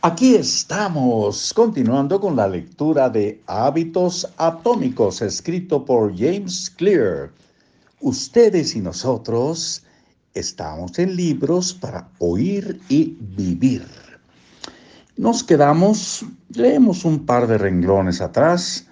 Aquí 0.00 0.36
estamos, 0.36 1.52
continuando 1.52 2.20
con 2.20 2.36
la 2.36 2.46
lectura 2.46 3.10
de 3.10 3.42
Hábitos 3.48 4.32
Atómicos, 4.36 5.20
escrito 5.22 5.84
por 5.84 6.16
James 6.16 6.70
Clear. 6.70 7.32
Ustedes 8.00 8.76
y 8.76 8.80
nosotros 8.80 9.82
estamos 10.34 10.96
en 11.00 11.16
libros 11.16 11.74
para 11.74 12.08
oír 12.20 12.80
y 12.88 13.16
vivir. 13.36 13.88
Nos 15.16 15.42
quedamos, 15.42 16.24
leemos 16.54 17.04
un 17.04 17.26
par 17.26 17.48
de 17.48 17.58
renglones 17.58 18.20
atrás, 18.20 18.86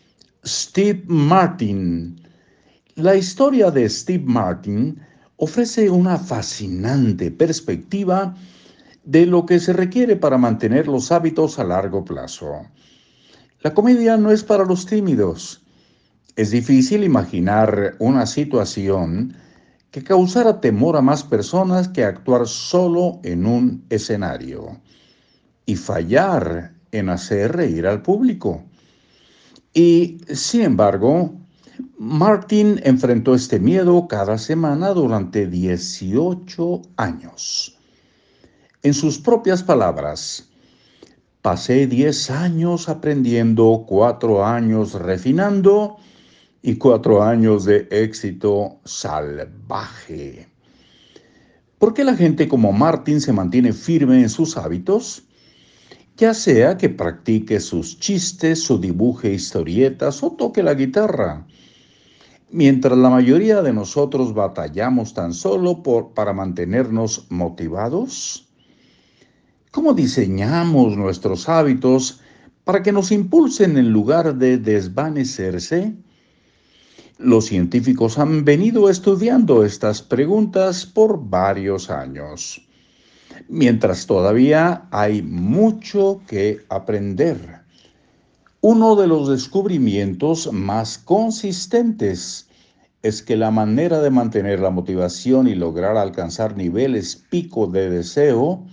Steve 0.45 1.03
Martin. 1.07 2.21
La 2.97 3.17
historia 3.17 3.71
de 3.71 3.89
Steve 3.89 4.25
Martin 4.27 5.01
ofrece 5.37 5.89
una 5.89 6.19
fascinante 6.19 7.31
perspectiva 7.31 8.37
de 9.05 9.25
lo 9.25 9.47
que 9.47 9.59
se 9.59 9.73
requiere 9.73 10.17
para 10.17 10.37
mantener 10.37 10.87
los 10.87 11.11
hábitos 11.11 11.59
a 11.59 11.65
largo 11.65 12.05
plazo. 12.05 12.67
La 13.65 13.73
comedia 13.73 14.19
no 14.19 14.31
es 14.31 14.45
para 14.45 14.67
los 14.67 14.85
tímidos. 14.85 15.63
Es 16.37 16.51
difícil 16.51 17.03
imaginar 17.03 17.97
una 17.99 18.27
situación 18.27 19.39
que 19.91 20.05
causara 20.05 20.61
temor 20.61 20.99
a 20.99 21.01
más 21.01 21.25
personas 21.25 21.89
que 21.89 22.05
actuar 22.05 22.47
solo 22.47 23.21
en 23.23 23.47
un 23.47 23.83
escenario 23.89 24.83
y 25.65 25.77
fallar 25.77 26.75
en 26.93 27.09
hacer 27.09 27.57
reír 27.57 27.87
al 27.87 28.03
público. 28.03 28.63
Y, 29.73 30.19
sin 30.29 30.61
embargo, 30.61 31.35
Martin 31.97 32.83
enfrentó 32.85 33.35
este 33.35 33.59
miedo 33.59 34.09
cada 34.09 34.37
semana 34.37 34.91
durante 34.91 35.47
18 35.47 36.83
años. 36.99 37.79
En 38.83 38.93
sus 38.93 39.19
propias 39.19 39.63
palabras, 39.63 40.51
Pasé 41.45 41.87
10 41.87 42.31
años 42.31 42.89
aprendiendo, 42.89 43.85
cuatro 43.87 44.47
años 44.47 44.95
refinando 44.95 45.99
y 46.63 46.77
cuatro 46.77 47.23
años 47.23 47.67
de 47.67 47.87
éxito 47.91 48.81
salvaje. 48.87 50.49
¿Por 51.77 51.93
qué 51.93 52.03
la 52.03 52.17
gente 52.17 52.49
como 52.49 52.73
Martin 52.73 53.21
se 53.21 53.35
mantiene 53.35 53.75
firme 53.75 54.23
en 54.23 54.31
sus 54.31 54.57
hábitos? 54.57 55.25
Ya 56.17 56.33
sea 56.33 56.79
que 56.79 56.89
practique 56.89 57.61
sus 57.61 58.01
chistes 58.01 58.71
o 58.71 58.79
dibuje 58.79 59.31
historietas 59.31 60.23
o 60.23 60.31
toque 60.31 60.63
la 60.63 60.73
guitarra. 60.73 61.47
Mientras 62.49 62.97
la 62.97 63.11
mayoría 63.11 63.61
de 63.61 63.75
nosotros 63.75 64.33
batallamos 64.33 65.13
tan 65.13 65.35
solo 65.35 65.83
por, 65.83 66.15
para 66.15 66.33
mantenernos 66.33 67.27
motivados, 67.29 68.49
¿Cómo 69.75 69.93
diseñamos 69.93 70.97
nuestros 70.97 71.49
hábitos 71.49 72.21
para 72.63 72.81
que 72.85 72.93
nos 72.93 73.11
impulsen 73.11 73.77
en 73.77 73.91
lugar 73.91 74.37
de 74.37 74.57
desvanecerse? 74.57 75.93
Los 77.19 77.47
científicos 77.47 78.17
han 78.21 78.45
venido 78.45 78.89
estudiando 78.89 79.65
estas 79.65 80.01
preguntas 80.01 80.87
por 80.87 81.29
varios 81.29 81.91
años, 81.91 82.65
mientras 83.49 84.07
todavía 84.07 84.87
hay 84.93 85.23
mucho 85.23 86.23
que 86.29 86.65
aprender. 86.69 87.63
Uno 88.61 88.95
de 88.95 89.09
los 89.09 89.29
descubrimientos 89.29 90.53
más 90.53 90.99
consistentes 90.99 92.49
es 93.03 93.23
que 93.23 93.35
la 93.35 93.51
manera 93.51 94.01
de 94.01 94.11
mantener 94.11 94.61
la 94.61 94.71
motivación 94.71 95.49
y 95.49 95.57
lograr 95.57 95.97
alcanzar 95.97 96.57
niveles 96.57 97.17
pico 97.29 97.67
de 97.67 97.91
deseo 97.91 98.65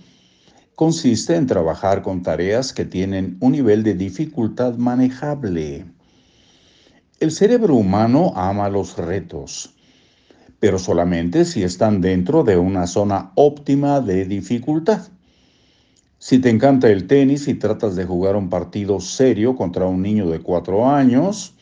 consiste 0.74 1.36
en 1.36 1.46
trabajar 1.46 2.02
con 2.02 2.22
tareas 2.22 2.72
que 2.72 2.84
tienen 2.84 3.36
un 3.40 3.52
nivel 3.52 3.82
de 3.82 3.94
dificultad 3.94 4.74
manejable. 4.76 5.84
El 7.20 7.30
cerebro 7.30 7.74
humano 7.76 8.32
ama 8.34 8.68
los 8.68 8.96
retos, 8.96 9.74
pero 10.58 10.78
solamente 10.78 11.44
si 11.44 11.62
están 11.62 12.00
dentro 12.00 12.42
de 12.42 12.56
una 12.56 12.86
zona 12.86 13.32
óptima 13.36 14.00
de 14.00 14.24
dificultad. 14.24 15.02
Si 16.18 16.38
te 16.38 16.50
encanta 16.50 16.88
el 16.88 17.06
tenis 17.06 17.48
y 17.48 17.54
tratas 17.54 17.96
de 17.96 18.04
jugar 18.04 18.36
un 18.36 18.48
partido 18.48 19.00
serio 19.00 19.56
contra 19.56 19.86
un 19.86 20.02
niño 20.02 20.30
de 20.30 20.40
cuatro 20.40 20.88
años, 20.88 21.54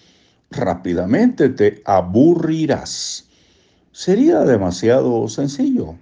rápidamente 0.50 1.49
te 1.49 1.82
aburrirás. 1.84 3.26
Sería 3.93 4.41
demasiado 4.41 5.28
sencillo. 5.28 5.97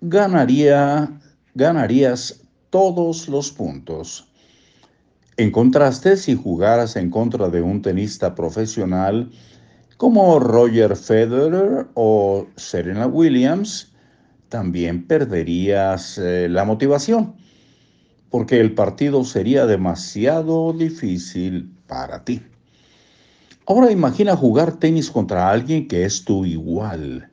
Ganaría 0.00 1.21
ganarías 1.54 2.42
todos 2.70 3.28
los 3.28 3.50
puntos. 3.50 4.28
En 5.36 5.50
contraste, 5.50 6.16
si 6.16 6.34
jugaras 6.34 6.96
en 6.96 7.10
contra 7.10 7.48
de 7.48 7.62
un 7.62 7.82
tenista 7.82 8.34
profesional 8.34 9.30
como 9.96 10.38
Roger 10.38 10.96
Federer 10.96 11.86
o 11.94 12.46
Serena 12.56 13.06
Williams, 13.06 13.92
también 14.48 15.06
perderías 15.06 16.18
eh, 16.18 16.48
la 16.50 16.64
motivación, 16.64 17.34
porque 18.30 18.60
el 18.60 18.74
partido 18.74 19.24
sería 19.24 19.66
demasiado 19.66 20.72
difícil 20.72 21.72
para 21.86 22.24
ti. 22.24 22.42
Ahora 23.66 23.90
imagina 23.90 24.36
jugar 24.36 24.78
tenis 24.78 25.10
contra 25.10 25.50
alguien 25.50 25.88
que 25.88 26.04
es 26.04 26.24
tu 26.24 26.44
igual 26.44 27.31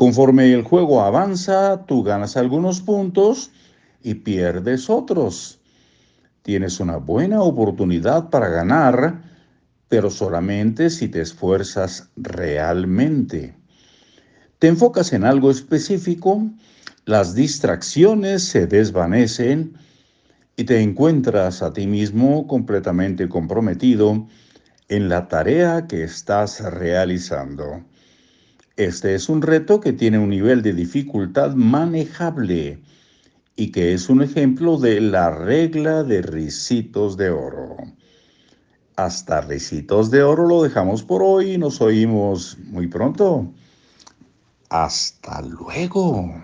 Conforme 0.00 0.50
el 0.54 0.62
juego 0.62 1.02
avanza, 1.02 1.84
tú 1.84 2.02
ganas 2.02 2.38
algunos 2.38 2.80
puntos 2.80 3.50
y 4.02 4.14
pierdes 4.14 4.88
otros. 4.88 5.60
Tienes 6.40 6.80
una 6.80 6.96
buena 6.96 7.42
oportunidad 7.42 8.30
para 8.30 8.48
ganar, 8.48 9.20
pero 9.88 10.08
solamente 10.08 10.88
si 10.88 11.08
te 11.08 11.20
esfuerzas 11.20 12.08
realmente. 12.16 13.54
Te 14.58 14.68
enfocas 14.68 15.12
en 15.12 15.22
algo 15.22 15.50
específico, 15.50 16.48
las 17.04 17.34
distracciones 17.34 18.42
se 18.42 18.66
desvanecen 18.66 19.76
y 20.56 20.64
te 20.64 20.80
encuentras 20.80 21.60
a 21.60 21.74
ti 21.74 21.86
mismo 21.86 22.46
completamente 22.46 23.28
comprometido 23.28 24.26
en 24.88 25.10
la 25.10 25.28
tarea 25.28 25.86
que 25.86 26.04
estás 26.04 26.62
realizando. 26.72 27.84
Este 28.80 29.14
es 29.14 29.28
un 29.28 29.42
reto 29.42 29.78
que 29.78 29.92
tiene 29.92 30.18
un 30.18 30.30
nivel 30.30 30.62
de 30.62 30.72
dificultad 30.72 31.54
manejable 31.54 32.80
y 33.54 33.72
que 33.72 33.92
es 33.92 34.08
un 34.08 34.22
ejemplo 34.22 34.78
de 34.78 35.02
la 35.02 35.28
regla 35.28 36.02
de 36.02 36.22
risitos 36.22 37.18
de 37.18 37.28
oro. 37.28 37.76
Hasta 38.96 39.42
risitos 39.42 40.10
de 40.10 40.22
oro 40.22 40.46
lo 40.46 40.62
dejamos 40.62 41.02
por 41.02 41.22
hoy 41.22 41.52
y 41.52 41.58
nos 41.58 41.82
oímos 41.82 42.56
muy 42.70 42.86
pronto. 42.86 43.52
Hasta 44.70 45.42
luego. 45.42 46.42